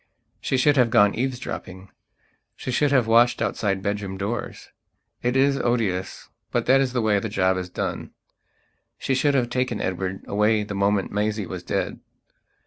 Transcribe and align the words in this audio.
She 0.39 0.57
should 0.57 0.77
have 0.77 0.89
gone 0.89 1.13
eavesdropping; 1.13 1.91
she 2.55 2.71
should 2.71 2.91
have 2.91 3.05
watched 3.05 3.39
outside 3.39 3.83
bedroom 3.83 4.17
doors. 4.17 4.69
It 5.21 5.35
is 5.37 5.57
odious; 5.59 6.27
but 6.49 6.65
that 6.65 6.81
is 6.81 6.93
the 6.93 7.03
way 7.03 7.19
the 7.19 7.29
job 7.29 7.55
is 7.55 7.69
done. 7.69 8.09
She 8.97 9.13
should 9.13 9.35
have 9.35 9.51
taken 9.51 9.79
Edward 9.79 10.23
away 10.25 10.63
the 10.63 10.73
moment 10.73 11.11
Maisie 11.11 11.45
was 11.45 11.61
dead. 11.61 11.99